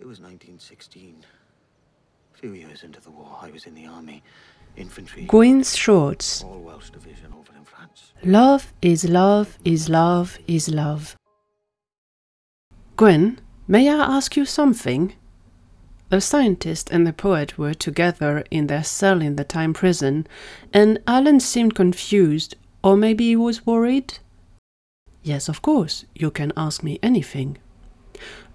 It 0.00 0.06
was 0.06 0.20
1916. 0.20 1.24
A 2.34 2.38
few 2.38 2.52
years 2.52 2.84
into 2.84 3.00
the 3.00 3.10
war, 3.10 3.36
I 3.42 3.50
was 3.50 3.66
in 3.66 3.74
the 3.74 3.86
army, 3.86 4.22
infantry. 4.76 5.24
Gwyn's 5.24 5.76
Shorts. 5.76 6.44
All 6.44 6.60
Welsh 6.60 6.90
division 6.90 7.34
over 7.36 7.52
in 7.58 7.64
France. 7.64 8.12
Love 8.22 8.72
is 8.80 9.08
love 9.08 9.58
is 9.64 9.88
love 9.88 10.38
is 10.46 10.68
love. 10.68 11.16
Gwyn, 12.96 13.40
may 13.66 13.88
I 13.88 14.16
ask 14.16 14.36
you 14.36 14.44
something? 14.44 15.14
The 16.10 16.20
scientist 16.20 16.90
and 16.92 17.04
the 17.04 17.12
poet 17.12 17.58
were 17.58 17.74
together 17.74 18.44
in 18.52 18.68
their 18.68 18.84
cell 18.84 19.20
in 19.20 19.34
the 19.34 19.42
time 19.42 19.74
prison, 19.74 20.28
and 20.72 20.98
Alun 21.08 21.42
seemed 21.42 21.74
confused, 21.74 22.54
or 22.84 22.96
maybe 22.96 23.24
he 23.24 23.36
was 23.36 23.66
worried. 23.66 24.18
Yes, 25.24 25.48
of 25.48 25.60
course, 25.60 26.04
you 26.14 26.30
can 26.30 26.52
ask 26.56 26.84
me 26.84 27.00
anything. 27.02 27.58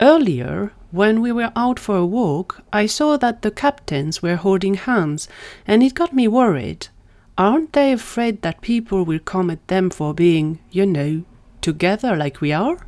Earlier, 0.00 0.72
when 0.90 1.20
we 1.20 1.32
were 1.32 1.52
out 1.54 1.78
for 1.78 1.96
a 1.96 2.06
walk, 2.06 2.62
I 2.72 2.86
saw 2.86 3.16
that 3.18 3.42
the 3.42 3.50
captains 3.50 4.22
were 4.22 4.36
holding 4.36 4.74
hands, 4.74 5.28
and 5.66 5.82
it 5.82 5.94
got 5.94 6.12
me 6.12 6.26
worried. 6.26 6.88
Aren't 7.38 7.72
they 7.72 7.92
afraid 7.92 8.42
that 8.42 8.60
people 8.60 9.04
will 9.04 9.18
come 9.18 9.50
at 9.50 9.66
them 9.68 9.90
for 9.90 10.12
being, 10.12 10.58
you 10.70 10.86
know, 10.86 11.24
together 11.60 12.16
like 12.16 12.40
we 12.40 12.52
are? 12.52 12.78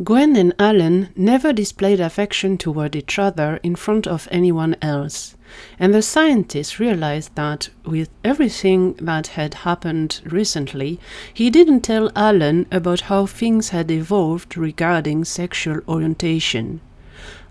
Gwyn 0.00 0.36
and 0.36 0.56
Alun 0.58 1.08
never 1.16 1.52
displayed 1.52 1.98
affection 1.98 2.56
toward 2.56 2.94
each 2.94 3.18
other 3.18 3.58
in 3.64 3.74
front 3.74 4.06
of 4.06 4.28
anyone 4.30 4.76
else, 4.80 5.36
and 5.76 5.92
the 5.92 6.02
scientist 6.02 6.78
realized 6.78 7.34
that, 7.34 7.70
with 7.84 8.08
everything 8.22 8.92
that 8.94 9.26
had 9.28 9.54
happened 9.54 10.20
recently, 10.24 11.00
he 11.34 11.50
didn't 11.50 11.80
tell 11.80 12.10
Alun 12.10 12.66
about 12.70 13.00
how 13.02 13.26
things 13.26 13.70
had 13.70 13.90
evolved 13.90 14.56
regarding 14.56 15.24
sexual 15.24 15.80
orientation. 15.88 16.80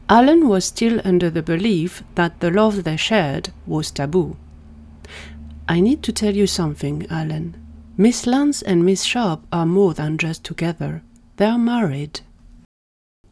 Alun 0.08 0.48
was 0.48 0.64
still 0.64 1.02
under 1.04 1.30
the 1.30 1.44
belief 1.44 2.02
that 2.16 2.40
the 2.40 2.50
love 2.50 2.86
they 2.86 2.96
shared 2.96 3.52
was 3.66 3.92
taboo. 3.92 4.38
I 5.68 5.82
need 5.82 6.02
to 6.04 6.14
tell 6.14 6.34
you 6.34 6.48
something, 6.48 7.02
Alun. 7.10 7.56
Miss 7.98 8.26
Lance 8.26 8.62
and 8.62 8.86
Miss 8.86 9.04
Sharpe 9.04 9.46
are 9.52 9.66
more 9.66 9.94
than 9.94 10.18
just 10.18 10.46
together. 10.46 11.04
They 11.36 11.46
are 11.46 11.60
married. 11.60 12.22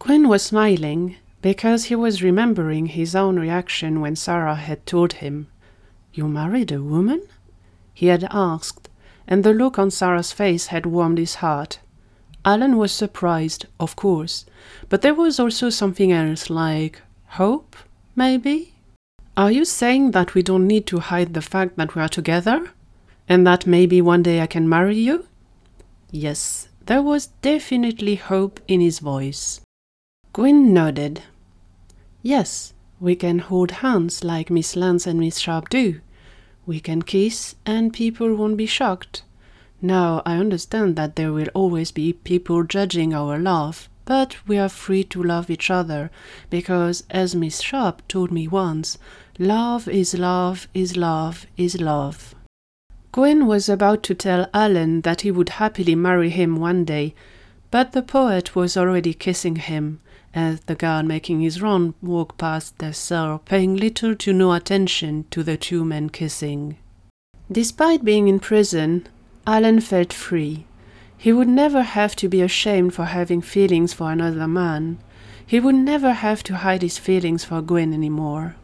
Gwyn 0.05 0.27
was 0.27 0.43
smiling 0.43 1.15
because 1.41 1.85
he 1.85 1.95
was 1.95 2.21
remembering 2.21 2.85
his 2.85 3.15
own 3.15 3.39
reaction 3.39 4.01
when 4.01 4.15
Sara 4.15 4.53
had 4.53 4.85
told 4.85 5.13
him, 5.13 5.47
You 6.13 6.27
married 6.27 6.71
a 6.71 6.83
woman? 6.83 7.23
He 7.91 8.05
had 8.05 8.27
asked, 8.29 8.87
and 9.27 9.43
the 9.43 9.51
look 9.51 9.79
on 9.79 9.89
Sara's 9.89 10.31
face 10.31 10.67
had 10.67 10.85
warmed 10.85 11.17
his 11.17 11.35
heart. 11.35 11.79
Alun 12.45 12.77
was 12.77 12.91
surprised, 12.91 13.65
of 13.79 13.95
course, 13.95 14.45
but 14.89 15.01
there 15.01 15.15
was 15.15 15.39
also 15.39 15.71
something 15.71 16.11
else, 16.11 16.51
like 16.51 17.01
hope, 17.29 17.75
maybe? 18.15 18.75
Are 19.35 19.51
you 19.51 19.65
saying 19.65 20.11
that 20.11 20.35
we 20.35 20.43
don't 20.43 20.67
need 20.67 20.85
to 20.85 20.99
hide 20.99 21.33
the 21.33 21.41
fact 21.41 21.77
that 21.77 21.95
we 21.95 22.03
are 22.03 22.09
together? 22.09 22.69
And 23.27 23.47
that 23.47 23.65
maybe 23.65 24.03
one 24.03 24.21
day 24.21 24.39
I 24.39 24.45
can 24.45 24.69
marry 24.69 24.97
you? 24.97 25.25
Yes, 26.11 26.67
there 26.85 27.01
was 27.01 27.31
definitely 27.41 28.17
hope 28.17 28.59
in 28.67 28.81
his 28.81 28.99
voice. 28.99 29.61
Gwyn 30.35 30.73
nodded. 30.73 31.21
Yes, 32.21 32.73
we 32.99 33.15
can 33.15 33.39
hold 33.39 33.71
hands 33.79 34.21
like 34.21 34.49
Miss 34.49 34.75
Lance 34.75 35.07
and 35.07 35.17
Miss 35.17 35.39
Sharpe 35.39 35.69
do. 35.69 36.01
We 36.65 36.81
can 36.81 37.03
kiss 37.03 37.55
and 37.65 37.93
people 37.93 38.35
won't 38.35 38.57
be 38.57 38.65
shocked. 38.65 39.23
Now 39.81 40.21
I 40.25 40.35
understand 40.35 40.97
that 40.97 41.15
there 41.15 41.31
will 41.31 41.47
always 41.53 41.93
be 41.93 42.11
people 42.11 42.65
judging 42.65 43.13
our 43.13 43.39
love, 43.39 43.87
but 44.03 44.35
we 44.45 44.57
are 44.57 44.67
free 44.67 45.05
to 45.05 45.23
love 45.23 45.49
each 45.49 45.71
other 45.71 46.11
because, 46.49 47.05
as 47.09 47.33
Miss 47.33 47.61
Sharpe 47.61 48.05
told 48.09 48.29
me 48.29 48.45
once, 48.45 48.97
love 49.39 49.87
is 49.87 50.15
love 50.15 50.67
is 50.73 50.97
love 50.97 51.47
is 51.55 51.79
love. 51.79 52.35
Gwyn 53.13 53.47
was 53.47 53.69
about 53.69 54.03
to 54.03 54.13
tell 54.13 54.47
Alun 54.47 55.03
that 55.03 55.21
he 55.21 55.31
would 55.31 55.63
happily 55.63 55.95
marry 55.95 56.29
him 56.29 56.57
one 56.57 56.83
day, 56.83 57.15
but 57.75 57.91
the 57.91 58.01
poet 58.01 58.55
was 58.55 58.77
already 58.77 59.13
kissing 59.13 59.57
him, 59.57 59.99
as 60.33 60.61
the 60.61 60.75
guard 60.75 61.05
making 61.05 61.41
his 61.41 61.61
run 61.61 61.93
walked 62.01 62.37
past 62.37 62.77
their 62.77 62.93
cell, 62.93 63.41
paying 63.43 63.75
little 63.75 64.15
to 64.15 64.31
no 64.31 64.53
attention 64.53 65.25
to 65.29 65.43
the 65.43 65.57
two 65.57 65.83
men 65.83 66.09
kissing. 66.09 66.77
Despite 67.51 68.05
being 68.05 68.29
in 68.29 68.39
prison, 68.39 69.09
Alun 69.45 69.83
felt 69.83 70.13
free. 70.13 70.65
He 71.17 71.33
would 71.33 71.49
never 71.49 71.81
have 71.81 72.15
to 72.15 72.29
be 72.29 72.41
ashamed 72.41 72.93
for 72.93 73.03
having 73.03 73.41
feelings 73.41 73.91
for 73.91 74.09
another 74.09 74.47
man. 74.47 74.97
He 75.45 75.59
would 75.59 75.75
never 75.75 76.13
have 76.13 76.43
to 76.43 76.55
hide 76.55 76.81
his 76.81 76.97
feelings 76.97 77.43
for 77.43 77.61
Gwyn 77.61 77.91
any 77.93 78.09
more. 78.09 78.55